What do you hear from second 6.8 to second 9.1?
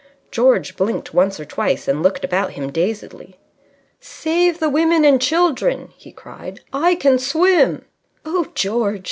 can swim." "Oh, George!"